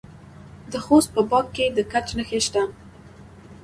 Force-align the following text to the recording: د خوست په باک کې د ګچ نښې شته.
د 0.71 0.73
خوست 0.85 1.09
په 1.15 1.21
باک 1.29 1.45
کې 1.55 1.65
د 1.75 1.77
ګچ 1.91 2.07
نښې 2.17 2.39
شته. 2.45 2.63